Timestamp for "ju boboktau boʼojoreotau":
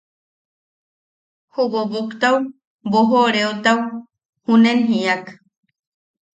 1.53-3.79